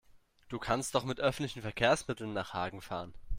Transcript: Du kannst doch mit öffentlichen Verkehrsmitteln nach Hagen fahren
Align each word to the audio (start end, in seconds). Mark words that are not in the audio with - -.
Du 0.49 0.57
kannst 0.57 0.95
doch 0.95 1.03
mit 1.05 1.19
öffentlichen 1.19 1.61
Verkehrsmitteln 1.61 2.33
nach 2.33 2.53
Hagen 2.53 2.81
fahren 2.81 3.13